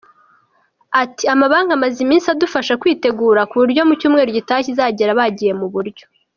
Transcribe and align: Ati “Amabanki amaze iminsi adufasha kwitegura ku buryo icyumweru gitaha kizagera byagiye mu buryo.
Ati 1.01 1.23
“Amabanki 1.33 1.71
amaze 1.77 1.97
iminsi 2.05 2.27
adufasha 2.33 2.79
kwitegura 2.81 3.41
ku 3.49 3.55
buryo 3.61 3.81
icyumweru 3.95 4.29
gitaha 4.37 4.65
kizagera 4.67 5.11
byagiye 5.17 5.53
mu 5.61 5.67
buryo. 5.73 6.05